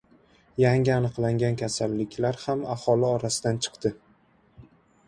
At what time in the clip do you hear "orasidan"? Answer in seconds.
3.13-3.63